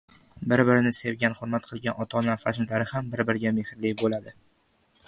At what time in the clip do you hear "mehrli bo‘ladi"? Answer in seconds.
3.61-4.37